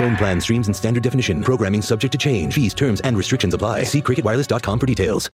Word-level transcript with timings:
Phone 0.00 0.16
plan 0.16 0.40
streams 0.40 0.66
and 0.66 0.74
standard 0.74 1.02
definition. 1.02 1.42
Programming 1.42 1.82
subject 1.82 2.10
to 2.12 2.18
change. 2.18 2.54
Fees, 2.54 2.72
terms, 2.72 3.02
and 3.02 3.18
restrictions 3.18 3.52
apply. 3.52 3.84
See 3.84 4.00
cricketwireless.com 4.00 4.78
for 4.78 4.86
details. 4.86 5.28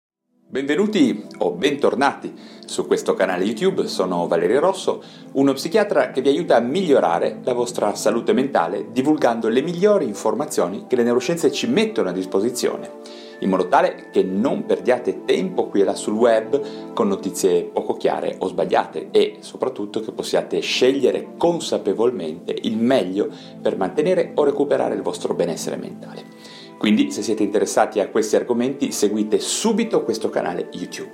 Benvenuti 0.50 1.26
o 1.40 1.52
bentornati 1.52 2.32
su 2.66 2.86
questo 2.86 3.14
canale 3.14 3.44
YouTube, 3.44 3.88
sono 3.88 4.28
Valerio 4.28 4.60
Rosso, 4.60 5.04
uno 5.34 5.52
psichiatra 5.54 6.12
che 6.12 6.22
vi 6.22 6.30
aiuta 6.30 6.56
a 6.56 6.60
migliorare 6.60 7.40
la 7.44 7.54
vostra 7.54 7.96
salute 7.96 8.34
mentale 8.34 8.92
divulgando 8.92 9.50
le 9.50 9.64
migliori 9.64 10.06
informazioni 10.06 10.86
che 10.88 10.96
le 10.96 11.04
neuroscienze 11.04 11.52
ci 11.52 11.68
mettono 11.68 12.10
a 12.10 12.14
disposizione 12.14 12.92
in 13.44 13.50
modo 13.50 13.68
tale 13.68 14.08
che 14.10 14.24
non 14.24 14.66
perdiate 14.66 15.26
tempo 15.26 15.68
qui 15.68 15.82
e 15.82 15.84
là 15.84 15.96
sul 15.96 16.14
web 16.14 16.94
con 16.94 17.08
notizie 17.10 17.64
poco 17.64 17.94
chiare 17.96 18.36
o 18.40 18.48
sbagliate 18.48 19.10
e 19.12 19.38
soprattutto 19.40 20.00
che 20.00 20.14
possiate 20.14 20.60
scegliere 20.62 21.34
consapevolmente 21.38 22.56
il 22.62 22.78
meglio 22.78 23.30
per 23.62 23.78
mantenere 23.78 24.32
o 24.36 24.44
recuperare 24.44 24.96
il 24.96 25.02
vostro 25.02 25.34
benessere 25.34 25.76
mentale. 25.76 26.24
Quindi 26.78 27.12
se 27.12 27.22
siete 27.22 27.44
interessati 27.44 28.00
a 28.00 28.08
questi 28.08 28.36
argomenti 28.36 28.92
seguite 28.92 29.40
subito 29.40 30.04
questo 30.04 30.30
canale 30.30 30.70
YouTube. 30.72 31.12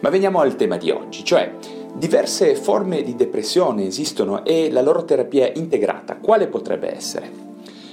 Ma 0.00 0.08
veniamo 0.10 0.40
al 0.40 0.56
tema 0.56 0.76
di 0.76 0.90
oggi, 0.90 1.24
cioè 1.24 1.54
diverse 1.94 2.54
forme 2.54 3.02
di 3.02 3.14
depressione 3.14 3.86
esistono 3.86 4.44
e 4.44 4.70
la 4.70 4.82
loro 4.82 5.04
terapia 5.04 5.50
integrata, 5.54 6.16
quale 6.16 6.48
potrebbe 6.48 6.94
essere? 6.94 7.45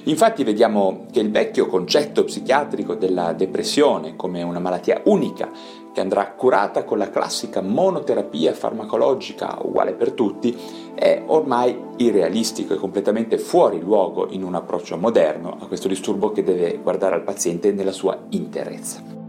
Infatti 0.06 0.44
vediamo 0.44 1.06
che 1.12 1.22
il 1.22 1.32
vecchio 1.32 1.68
concetto 1.68 2.26
psichiatrico 2.26 2.96
della 2.96 3.32
depressione 3.32 4.18
come 4.18 4.44
una 4.44 4.60
malattia 4.60 5.02
unica 5.06 5.50
che 5.94 6.02
andrà 6.02 6.32
curata 6.32 6.84
con 6.84 6.98
la 6.98 7.10
classica 7.10 7.62
monoterapia 7.62 8.54
farmacologica 8.54 9.60
uguale 9.62 9.94
per 9.94 10.12
tutti 10.12 10.58
è 10.94 11.24
ormai 11.28 11.78
irrealistico 11.98 12.74
e 12.74 12.78
completamente 12.78 13.38
fuori 13.38 13.80
luogo 13.80 14.28
in 14.32 14.44
un 14.44 14.56
approccio 14.56 14.98
moderno 14.98 15.58
a 15.60 15.68
questo 15.68 15.88
disturbo 15.88 16.32
che 16.32 16.44
deve 16.44 16.80
guardare 16.82 17.16
al 17.16 17.24
paziente 17.24 17.72
nella 17.72 17.94
sua 17.94 18.18
interezza 18.30 19.23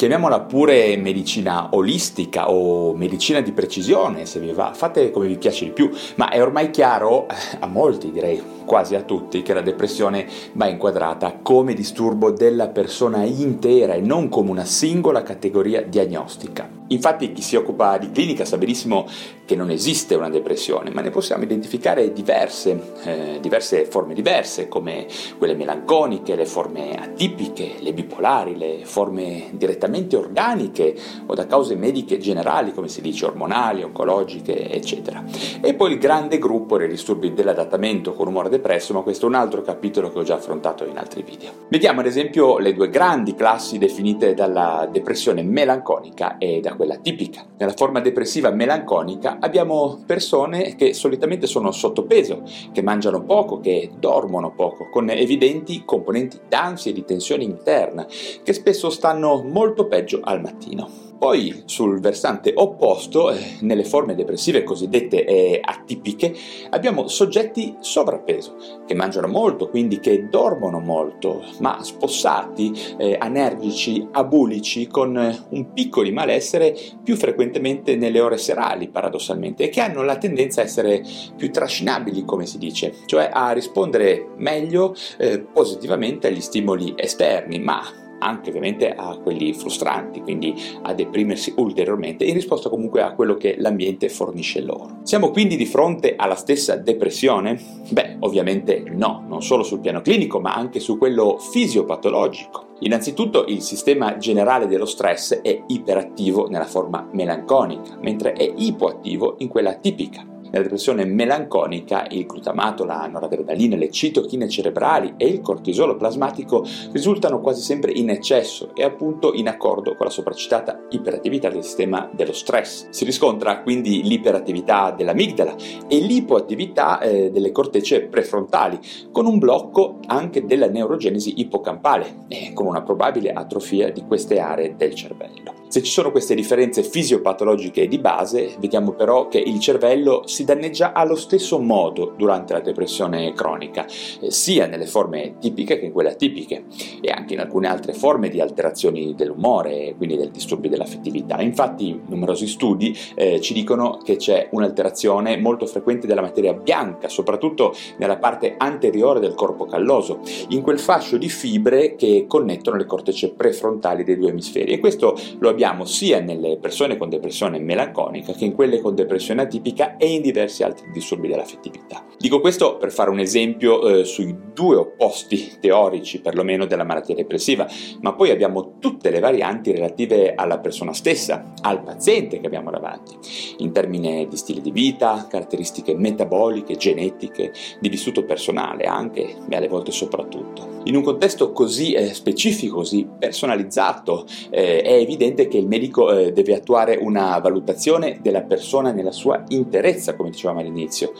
chiamiamola 0.00 0.40
pure 0.40 0.96
medicina 0.96 1.68
olistica 1.72 2.50
o 2.50 2.94
medicina 2.94 3.42
di 3.42 3.52
precisione, 3.52 4.24
se 4.24 4.40
vi 4.40 4.50
va, 4.50 4.72
fate 4.72 5.10
come 5.10 5.26
vi 5.26 5.36
piace 5.36 5.66
di 5.66 5.72
più, 5.72 5.90
ma 6.14 6.30
è 6.30 6.40
ormai 6.40 6.70
chiaro 6.70 7.28
eh, 7.28 7.34
a 7.58 7.66
molti, 7.66 8.10
direi 8.10 8.42
quasi 8.64 8.94
a 8.94 9.02
tutti, 9.02 9.42
che 9.42 9.52
la 9.52 9.60
depressione 9.60 10.26
va 10.54 10.68
inquadrata 10.68 11.40
come 11.42 11.74
disturbo 11.74 12.30
della 12.30 12.68
persona 12.68 13.24
intera 13.24 13.92
e 13.92 14.00
non 14.00 14.30
come 14.30 14.48
una 14.48 14.64
singola 14.64 15.22
categoria 15.22 15.82
diagnostica. 15.82 16.79
Infatti 16.90 17.32
chi 17.32 17.42
si 17.42 17.56
occupa 17.56 17.98
di 17.98 18.10
clinica 18.10 18.44
sa 18.44 18.58
benissimo 18.58 19.06
che 19.44 19.54
non 19.56 19.70
esiste 19.70 20.14
una 20.14 20.28
depressione, 20.28 20.90
ma 20.90 21.00
ne 21.00 21.10
possiamo 21.10 21.42
identificare 21.42 22.12
diverse, 22.12 22.94
eh, 23.04 23.38
diverse 23.40 23.84
forme 23.84 24.14
diverse, 24.14 24.68
come 24.68 25.06
quelle 25.38 25.54
melanconiche, 25.54 26.36
le 26.36 26.46
forme 26.46 26.94
atipiche, 26.94 27.74
le 27.80 27.92
bipolari, 27.92 28.56
le 28.56 28.80
forme 28.84 29.50
direttamente 29.52 30.16
organiche 30.16 30.96
o 31.26 31.34
da 31.34 31.46
cause 31.46 31.74
mediche 31.74 32.18
generali, 32.18 32.72
come 32.72 32.88
si 32.88 33.00
dice, 33.00 33.24
ormonali, 33.26 33.82
oncologiche, 33.82 34.70
eccetera. 34.70 35.24
E 35.60 35.74
poi 35.74 35.92
il 35.92 35.98
grande 35.98 36.38
gruppo 36.38 36.76
dei 36.76 36.88
disturbi 36.88 37.32
dell'adattamento 37.32 38.14
con 38.14 38.28
umore 38.28 38.48
depresso, 38.48 38.94
ma 38.94 39.02
questo 39.02 39.26
è 39.26 39.28
un 39.28 39.34
altro 39.36 39.62
capitolo 39.62 40.12
che 40.12 40.18
ho 40.18 40.22
già 40.22 40.34
affrontato 40.34 40.84
in 40.84 40.96
altri 40.96 41.22
video. 41.22 41.50
Vediamo 41.68 42.00
ad 42.00 42.06
esempio 42.06 42.58
le 42.58 42.72
due 42.72 42.88
grandi 42.88 43.34
classi 43.34 43.78
definite 43.78 44.34
dalla 44.34 44.88
depressione 44.90 45.42
melanconica 45.42 46.38
e 46.38 46.60
da 46.60 46.74
quella 46.80 46.96
tipica. 46.96 47.44
Nella 47.58 47.74
forma 47.76 48.00
depressiva 48.00 48.50
melanconica 48.50 49.36
abbiamo 49.38 50.02
persone 50.06 50.76
che 50.76 50.94
solitamente 50.94 51.46
sono 51.46 51.72
sottopeso, 51.72 52.42
che 52.72 52.80
mangiano 52.80 53.22
poco, 53.22 53.60
che 53.60 53.90
dormono 53.98 54.54
poco, 54.54 54.88
con 54.88 55.10
evidenti 55.10 55.82
componenti 55.84 56.40
d'ansia 56.48 56.90
e 56.90 56.94
di 56.94 57.04
tensione 57.04 57.44
interna, 57.44 58.06
che 58.42 58.54
spesso 58.54 58.88
stanno 58.88 59.42
molto 59.42 59.88
peggio 59.88 60.20
al 60.22 60.40
mattino. 60.40 61.09
Poi 61.20 61.64
sul 61.66 62.00
versante 62.00 62.50
opposto, 62.56 63.30
eh, 63.30 63.58
nelle 63.60 63.84
forme 63.84 64.14
depressive 64.14 64.62
cosiddette 64.64 65.26
eh, 65.26 65.60
atipiche, 65.62 66.34
abbiamo 66.70 67.08
soggetti 67.08 67.76
sovrappeso, 67.78 68.56
che 68.86 68.94
mangiano 68.94 69.26
molto, 69.26 69.68
quindi 69.68 70.00
che 70.00 70.30
dormono 70.30 70.80
molto, 70.80 71.44
ma 71.58 71.82
spossati, 71.82 72.72
eh, 72.96 73.18
anergici, 73.20 74.08
abulici, 74.12 74.86
con 74.86 75.14
eh, 75.18 75.38
un 75.50 75.74
picco 75.74 76.02
di 76.02 76.10
malessere 76.10 76.74
più 77.04 77.16
frequentemente 77.16 77.96
nelle 77.96 78.20
ore 78.20 78.38
serali, 78.38 78.88
paradossalmente, 78.88 79.64
e 79.64 79.68
che 79.68 79.82
hanno 79.82 80.02
la 80.02 80.16
tendenza 80.16 80.62
a 80.62 80.64
essere 80.64 81.04
più 81.36 81.50
trascinabili, 81.50 82.24
come 82.24 82.46
si 82.46 82.56
dice, 82.56 82.94
cioè 83.04 83.28
a 83.30 83.52
rispondere 83.52 84.26
meglio 84.38 84.94
eh, 85.18 85.38
positivamente 85.40 86.28
agli 86.28 86.40
stimoli 86.40 86.94
esterni, 86.96 87.58
ma 87.58 88.08
anche 88.20 88.50
ovviamente 88.50 88.94
a 88.94 89.18
quelli 89.18 89.52
frustranti, 89.52 90.20
quindi 90.20 90.54
a 90.82 90.94
deprimersi 90.94 91.52
ulteriormente 91.56 92.24
in 92.24 92.34
risposta 92.34 92.68
comunque 92.68 93.02
a 93.02 93.14
quello 93.14 93.34
che 93.34 93.56
l'ambiente 93.58 94.08
fornisce 94.08 94.60
loro. 94.60 95.00
Siamo 95.02 95.30
quindi 95.30 95.56
di 95.56 95.66
fronte 95.66 96.14
alla 96.16 96.36
stessa 96.36 96.76
depressione? 96.76 97.58
Beh, 97.90 98.16
ovviamente 98.20 98.84
no, 98.86 99.24
non 99.26 99.42
solo 99.42 99.62
sul 99.62 99.80
piano 99.80 100.00
clinico, 100.00 100.40
ma 100.40 100.54
anche 100.54 100.80
su 100.80 100.96
quello 100.98 101.38
fisiopatologico. 101.38 102.68
Innanzitutto 102.80 103.44
il 103.46 103.60
sistema 103.60 104.16
generale 104.16 104.66
dello 104.66 104.86
stress 104.86 105.40
è 105.42 105.64
iperattivo 105.66 106.48
nella 106.48 106.64
forma 106.64 107.06
melanconica, 107.12 107.98
mentre 108.00 108.32
è 108.32 108.50
ipoattivo 108.56 109.34
in 109.38 109.48
quella 109.48 109.74
tipica. 109.74 110.29
Nella 110.50 110.64
depressione 110.64 111.04
melanconica 111.04 112.06
il 112.10 112.26
glutamato, 112.26 112.84
la 112.84 113.06
noradrenalina, 113.06 113.76
le 113.76 113.90
citochine 113.90 114.48
cerebrali 114.48 115.14
e 115.16 115.26
il 115.28 115.40
cortisolo 115.40 115.96
plasmatico 115.96 116.66
risultano 116.90 117.40
quasi 117.40 117.62
sempre 117.62 117.92
in 117.92 118.10
eccesso 118.10 118.74
e 118.74 118.82
appunto 118.82 119.32
in 119.32 119.46
accordo 119.46 119.94
con 119.94 120.06
la 120.06 120.12
sopracitata 120.12 120.86
iperattività 120.90 121.48
del 121.48 121.62
sistema 121.62 122.10
dello 122.12 122.32
stress. 122.32 122.88
Si 122.90 123.04
riscontra 123.04 123.62
quindi 123.62 124.02
l'iperattività 124.02 124.90
dell'amigdala 124.90 125.54
e 125.86 126.00
l'ipoattività 126.00 126.98
eh, 126.98 127.30
delle 127.30 127.52
cortecce 127.52 128.02
prefrontali, 128.02 128.78
con 129.12 129.26
un 129.26 129.38
blocco 129.38 130.00
anche 130.06 130.44
della 130.44 130.68
neurogenesi 130.68 131.34
ipocampale 131.40 132.24
e 132.26 132.52
con 132.52 132.66
una 132.66 132.82
probabile 132.82 133.30
atrofia 133.30 133.92
di 133.92 134.04
queste 134.04 134.40
aree 134.40 134.74
del 134.76 134.94
cervello. 134.94 135.59
Se 135.70 135.84
ci 135.84 135.92
sono 135.92 136.10
queste 136.10 136.34
differenze 136.34 136.82
fisiopatologiche 136.82 137.86
di 137.86 138.00
base, 138.00 138.56
vediamo 138.58 138.90
però 138.90 139.28
che 139.28 139.38
il 139.38 139.60
cervello 139.60 140.26
si 140.26 140.42
danneggia 140.42 140.92
allo 140.92 141.14
stesso 141.14 141.60
modo 141.60 142.12
durante 142.16 142.52
la 142.52 142.58
depressione 142.58 143.32
cronica, 143.34 143.86
eh, 144.20 144.32
sia 144.32 144.66
nelle 144.66 144.86
forme 144.86 145.36
tipiche 145.38 145.78
che 145.78 145.84
in 145.84 145.92
quelle 145.92 146.10
atipiche 146.10 146.64
e 147.00 147.12
anche 147.12 147.34
in 147.34 147.38
alcune 147.38 147.68
altre 147.68 147.92
forme 147.92 148.30
di 148.30 148.40
alterazioni 148.40 149.14
dell'umore, 149.14 149.94
quindi 149.96 150.16
del 150.16 150.32
disturbi 150.32 150.68
dell'affettività. 150.68 151.40
Infatti 151.40 152.00
numerosi 152.04 152.48
studi 152.48 152.92
eh, 153.14 153.40
ci 153.40 153.54
dicono 153.54 154.00
che 154.02 154.16
c'è 154.16 154.48
un'alterazione 154.50 155.36
molto 155.36 155.66
frequente 155.66 156.08
della 156.08 156.20
materia 156.20 156.52
bianca, 156.52 157.08
soprattutto 157.08 157.76
nella 157.98 158.16
parte 158.16 158.56
anteriore 158.58 159.20
del 159.20 159.34
corpo 159.34 159.66
calloso, 159.66 160.18
in 160.48 160.62
quel 160.62 160.80
fascio 160.80 161.16
di 161.16 161.28
fibre 161.28 161.94
che 161.94 162.24
connettono 162.26 162.76
le 162.76 162.86
cortecce 162.86 163.30
prefrontali 163.30 164.02
dei 164.02 164.18
due 164.18 164.30
emisferi 164.30 164.72
e 164.72 164.80
questo 164.80 165.16
lo 165.38 165.48
abbiamo 165.48 165.58
abbiamo 165.62 165.84
sia 165.84 166.20
nelle 166.20 166.56
persone 166.56 166.96
con 166.96 167.10
depressione 167.10 167.58
melanconica 167.58 168.32
che 168.32 168.46
in 168.46 168.54
quelle 168.54 168.80
con 168.80 168.94
depressione 168.94 169.42
atipica 169.42 169.98
e 169.98 170.10
in 170.10 170.22
diversi 170.22 170.62
altri 170.62 170.90
disturbi 170.90 171.28
dell'affettività. 171.28 172.02
Dico 172.16 172.40
questo 172.40 172.78
per 172.78 172.90
fare 172.90 173.10
un 173.10 173.18
esempio 173.18 173.86
eh, 173.86 174.04
sui 174.04 174.34
due 174.54 174.76
opposti 174.76 175.58
teorici 175.60 176.22
perlomeno 176.22 176.64
della 176.64 176.84
malattia 176.84 177.14
depressiva, 177.14 177.68
ma 178.00 178.14
poi 178.14 178.30
abbiamo 178.30 178.78
tutte 178.78 179.10
le 179.10 179.20
varianti 179.20 179.70
relative 179.70 180.32
alla 180.34 180.58
persona 180.58 180.94
stessa, 180.94 181.52
al 181.60 181.82
paziente 181.82 182.40
che 182.40 182.46
abbiamo 182.46 182.70
davanti, 182.70 183.18
in 183.58 183.70
termini 183.72 184.26
di 184.28 184.36
stile 184.38 184.62
di 184.62 184.70
vita, 184.70 185.26
caratteristiche 185.28 185.94
metaboliche, 185.94 186.76
genetiche, 186.76 187.52
di 187.78 187.88
vissuto 187.90 188.24
personale 188.24 188.84
anche 188.84 189.36
e 189.46 189.56
alle 189.56 189.68
volte 189.68 189.92
soprattutto. 189.92 190.78
In 190.84 190.96
un 190.96 191.02
contesto 191.02 191.52
così 191.52 191.92
eh, 191.92 192.14
specifico, 192.14 192.76
così 192.76 193.06
personalizzato, 193.18 194.24
eh, 194.48 194.80
è 194.80 194.94
evidente 194.94 195.48
che 195.50 195.58
il 195.58 195.66
medico 195.66 196.10
eh, 196.10 196.32
deve 196.32 196.54
attuare 196.54 196.96
una 196.98 197.38
valutazione 197.38 198.20
della 198.22 198.42
persona 198.42 198.92
nella 198.92 199.12
sua 199.12 199.44
interezza, 199.48 200.14
come 200.14 200.30
dicevamo 200.30 200.60
all'inizio, 200.60 201.12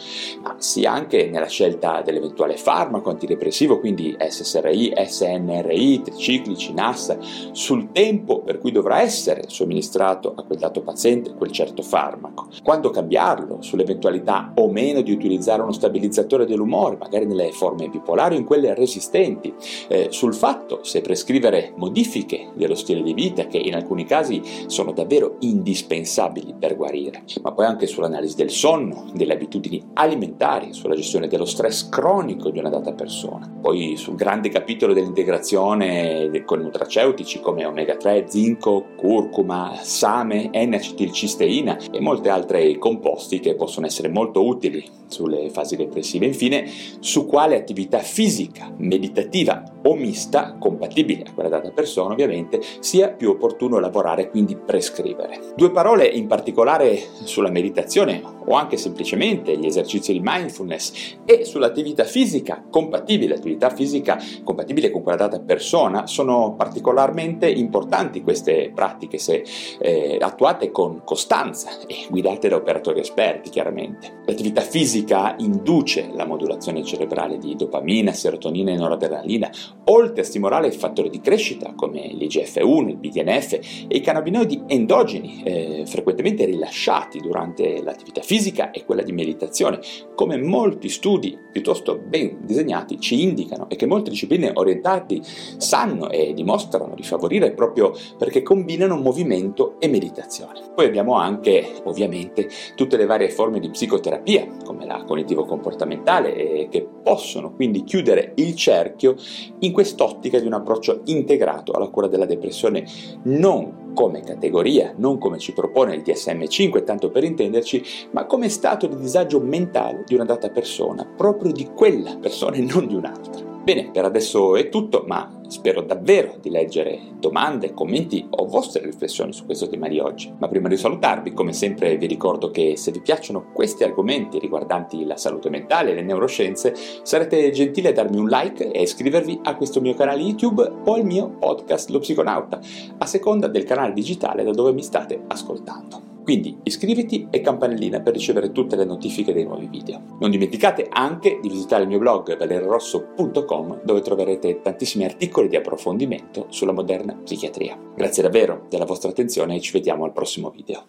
ma 0.43 0.55
sia 0.59 0.93
anche 0.93 1.29
nella 1.29 1.49
scelta 1.49 2.01
dell'eventuale 2.01 2.57
farmaco 2.57 3.11
antidepressivo, 3.11 3.79
quindi 3.79 4.17
SSRI, 4.19 4.95
SNRI, 5.05 6.03
triciclici, 6.03 6.73
NAS, 6.73 7.51
sul 7.53 7.93
tempo 7.93 8.41
per 8.41 8.59
cui 8.59 8.71
dovrà 8.73 9.01
essere 9.01 9.43
somministrato 9.49 10.33
a 10.37 10.45
quel 10.45 10.59
dato 10.59 10.81
paziente 10.81 11.35
quel 11.35 11.51
certo 11.51 11.83
farmaco, 11.83 12.49
quando 12.63 12.91
cambiarlo, 12.91 13.59
sull'eventualità 13.61 14.53
o 14.55 14.71
meno 14.71 15.01
di 15.01 15.11
utilizzare 15.11 15.63
uno 15.63 15.73
stabilizzatore 15.73 16.47
dell'umore, 16.47 16.97
magari 16.97 17.27
nelle 17.27 17.51
forme 17.51 17.89
bipolari 17.89 18.37
o 18.37 18.39
in 18.39 18.45
quelle 18.45 18.75
resistenti, 18.75 19.53
eh, 19.89 20.07
sul 20.11 20.35
fatto 20.35 20.81
se 20.83 21.01
prescrivere 21.01 21.73
modifiche 21.77 22.51
dello 22.55 22.75
stile 22.75 23.03
di 23.03 23.13
vita 23.13 23.47
che 23.47 23.59
in 23.59 23.75
alcuni 23.75 24.05
casi 24.05 24.20
sono 24.67 24.93
davvero 24.93 25.37
indispensabili 25.41 26.55
per 26.59 26.77
guarire, 26.77 27.25
ma 27.43 27.53
poi 27.53 27.67
anche 27.67 27.87
sull'analisi 27.87 28.37
del 28.37 28.51
sonno, 28.51 29.11
delle 29.15 29.35
abitudini 29.35 29.83
alimentari, 29.95 30.73
sulla 30.73 30.95
gestione 30.95 31.29
dello 31.29 31.45
stress 31.45 31.89
cronico 31.89 32.51
di 32.51 32.59
una 32.59 32.69
data 32.69 32.93
persona, 32.93 33.51
poi 33.61 33.97
sul 33.97 34.15
grande 34.15 34.49
capitolo 34.49 34.93
dell'integrazione 34.93 36.29
con 36.45 36.61
nutraceutici 36.61 37.41
come 37.41 37.65
omega 37.65 37.97
3, 37.97 38.27
zinco, 38.29 38.87
curcuma, 38.97 39.77
same, 39.81 40.51
N-acetilcisteina 40.53 41.79
e 41.91 42.01
molte 42.01 42.29
altre 42.29 42.79
composti 42.79 43.41
che 43.41 43.55
possono 43.55 43.87
essere 43.87 44.09
molto 44.09 44.45
utili 44.45 44.85
sulle 45.07 45.51
fasi 45.51 45.77
depressive. 45.77 46.27
Infine, 46.27 46.69
su 47.01 47.27
quale 47.27 47.57
attività 47.57 47.99
fisica, 47.99 48.73
meditativa 48.77 49.63
o 49.83 49.95
mista, 49.95 50.57
compatibile 50.59 51.25
a 51.27 51.33
quella 51.33 51.49
data 51.49 51.71
persona 51.71 52.13
ovviamente, 52.13 52.61
sia 52.81 53.09
più 53.09 53.31
opportuno 53.31 53.79
lavorare, 53.79 54.10
quindi 54.29 54.57
prescrivere. 54.57 55.53
Due 55.55 55.71
parole 55.71 56.07
in 56.07 56.27
particolare 56.27 56.97
sulla 57.25 57.51
meditazione 57.51 58.23
o 58.51 58.55
anche 58.55 58.77
semplicemente 58.77 59.57
gli 59.57 59.65
esercizi 59.65 60.13
di 60.13 60.21
mindfulness 60.23 61.19
e 61.25 61.45
sull'attività 61.45 62.03
fisica 62.05 62.65
compatibile, 62.69 63.35
attività 63.35 63.71
fisica 63.71 64.21
compatibile 64.43 64.91
con 64.91 65.03
quella 65.03 65.17
data 65.17 65.39
persona, 65.39 66.09
sono 66.09 66.55
particolarmente 66.57 67.49
importanti 67.49 68.23
queste 68.23 68.73
pratiche 68.75 69.19
se 69.19 69.45
eh, 69.79 70.19
attuate 70.21 70.73
con 70.73 71.03
costanza 71.05 71.71
e 71.87 72.07
guidate 72.11 72.49
da 72.49 72.57
operatori 72.57 72.99
esperti 72.99 73.51
chiaramente. 73.51 74.23
L'attività 74.27 74.63
fisica 74.63 75.37
induce 75.39 76.11
la 76.13 76.27
modulazione 76.27 76.83
cerebrale 76.83 77.39
di 77.39 77.55
dopamina, 77.55 78.13
serotonina 78.13 78.73
e 78.73 78.77
noradrenalina, 78.77 79.49
oltre 79.85 80.23
a 80.23 80.25
stimolare 80.25 80.67
i 80.69 80.73
fattori 80.73 81.09
di 81.09 81.21
crescita 81.21 81.73
come 81.77 82.09
l'IGF-1, 82.13 82.89
il 82.89 82.97
BDNF 82.97 83.53
e 83.87 83.97
i 83.97 84.01
cannabinoidi 84.01 84.63
endogeni 84.67 85.43
eh, 85.45 85.83
frequentemente 85.87 86.45
rilasciati 86.45 87.21
durante 87.21 87.81
l'attività 87.81 88.23
fisica 88.23 88.39
e 88.73 88.85
quella 88.87 89.03
di 89.03 89.13
meditazione, 89.13 89.81
come 90.15 90.39
molti 90.39 90.89
studi 90.89 91.39
piuttosto 91.53 91.99
ben 91.99 92.39
disegnati 92.43 92.99
ci 92.99 93.23
indicano 93.23 93.69
e 93.69 93.77
che 93.77 93.87
molte 93.87 94.11
discipline 94.11 94.51
orientate 94.55 95.21
sanno 95.23 96.09
e 96.11 96.33
dimostrano 96.33 96.95
di 96.95 97.03
favorire 97.03 97.53
proprio 97.53 97.93
perché 98.17 98.43
combinano 98.43 98.97
movimento 98.97 99.77
e 99.79 99.89
meditazione. 99.89 100.71
Poi 100.75 100.87
abbiamo 100.87 101.15
anche 101.15 101.67
ovviamente 101.85 102.49
tutte 102.75 102.97
le 102.97 103.07
varie 103.07 103.29
forme 103.29 103.61
di 103.61 103.69
psicoterapia, 103.69 104.47
come 104.65 104.87
la 104.87 105.05
cognitivo-comportamentale, 105.05 106.69
che 106.71 106.89
possono 107.03 107.55
quindi 107.55 107.85
chiudere 107.85 108.33
il 108.37 108.55
cerchio 108.55 109.17
in 109.61 109.73
quest'ottica 109.73 110.39
di 110.41 110.47
un 110.47 110.55
approccio 110.55 111.03
integrato 111.05 111.73
alla 111.73 111.89
cura 111.89 112.07
della 112.07 112.27
depressione 112.27 112.87
non 113.25 113.80
come 113.93 114.23
categoria, 114.23 114.93
non 114.97 115.19
come 115.19 115.39
ci 115.39 115.53
propone 115.53 115.95
il 115.95 116.03
DSM5, 116.03 116.85
tanto 116.85 117.11
per 117.11 117.25
intenderci, 117.25 117.83
ma 118.13 118.27
come 118.27 118.49
stato 118.49 118.87
di 118.87 118.97
disagio 118.97 119.41
mentale 119.41 120.05
di 120.07 120.15
una 120.15 120.25
data 120.25 120.51
persona, 120.51 121.05
proprio 121.05 121.53
di 121.53 121.69
quella 121.75 122.17
persona 122.17 122.57
e 122.57 122.61
non 122.61 122.87
di 122.87 122.95
un'altra. 122.95 123.43
Bene, 123.63 123.91
per 123.91 124.05
adesso 124.05 124.57
è 124.57 124.69
tutto, 124.69 125.05
ma 125.07 125.40
spero 125.51 125.83
davvero 125.83 126.37
di 126.41 126.49
leggere 126.49 126.99
domande, 127.19 127.75
commenti 127.75 128.27
o 128.31 128.47
vostre 128.47 128.85
riflessioni 128.85 129.33
su 129.33 129.45
questo 129.45 129.69
tema 129.69 129.89
di 129.89 129.99
oggi. 129.99 130.33
Ma 130.39 130.49
prima 130.49 130.69
di 130.69 130.77
salutarvi, 130.77 131.33
come 131.33 131.53
sempre 131.53 131.97
vi 131.97 132.07
ricordo 132.07 132.51
che 132.51 132.77
se 132.77 132.93
vi 132.93 133.01
piacciono 133.01 133.51
questi 133.53 133.85
argomenti 133.85 134.39
riguardanti 134.39 135.05
la 135.05 135.17
salute 135.17 135.51
mentale 135.51 135.91
e 135.91 135.95
le 135.95 136.03
neuroscienze, 136.03 136.75
sarete 137.03 137.51
gentili 137.51 137.89
a 137.89 137.93
darmi 137.93 138.19
un 138.19 138.29
like 138.29 138.71
e 138.71 138.83
iscrivervi 138.83 139.41
a 139.43 139.57
questo 139.57 139.81
mio 139.81 139.95
canale 139.95 140.23
YouTube 140.23 140.71
o 140.85 140.95
al 140.95 141.05
mio 141.05 141.31
podcast 141.31 141.91
Lo 141.91 141.99
Psiconauta, 141.99 142.61
a 142.99 143.07
seconda 143.07 143.49
del 143.49 143.65
canale 143.65 143.93
digitale 143.93 144.45
da 144.45 144.53
dove 144.53 144.73
mi 144.73 144.83
state 144.83 145.21
ascoltando. 145.27 146.20
Quindi 146.31 146.57
iscriviti 146.63 147.27
e 147.29 147.41
campanellina 147.41 148.03
per 148.03 148.13
ricevere 148.13 148.53
tutte 148.53 148.77
le 148.77 148.85
notifiche 148.85 149.33
dei 149.33 149.43
nuovi 149.43 149.67
video. 149.67 150.17
Non 150.21 150.31
dimenticate 150.31 150.87
anche 150.89 151.41
di 151.43 151.49
visitare 151.49 151.83
il 151.83 151.89
mio 151.89 151.99
blog 151.99 152.37
valerorosso.com 152.37 153.81
dove 153.83 154.01
troverete 154.01 154.61
tantissimi 154.63 155.03
articoli 155.03 155.49
di 155.49 155.57
approfondimento 155.57 156.47
sulla 156.51 156.71
moderna 156.71 157.15
psichiatria. 157.15 157.77
Grazie 157.97 158.23
davvero 158.23 158.67
della 158.69 158.85
vostra 158.85 159.11
attenzione 159.11 159.57
e 159.57 159.61
ci 159.61 159.73
vediamo 159.73 160.05
al 160.05 160.13
prossimo 160.13 160.51
video. 160.51 160.85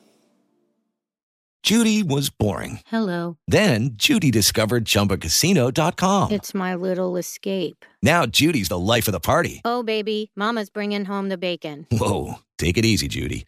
Judy 1.64 2.04
was 2.04 2.30
boring. 2.30 2.80
Hello. 2.92 3.38
Then 3.48 3.96
Judy 3.96 4.30
discovered 4.30 4.86
ChumbaCasino.com. 4.86 6.30
It's 6.30 6.54
my 6.54 6.76
little 6.76 7.18
escape. 7.18 7.84
Now 8.04 8.28
Judy's 8.28 8.68
the 8.68 8.78
life 8.78 9.08
of 9.08 9.14
the 9.14 9.20
party. 9.20 9.62
Oh, 9.66 9.82
baby, 9.82 10.30
Mama's 10.36 10.70
bringing 10.70 11.06
home 11.06 11.30
the 11.30 11.38
bacon. 11.38 11.88
Whoa, 11.90 12.36
take 12.60 12.78
it 12.78 12.86
easy, 12.86 13.08
Judy. 13.08 13.48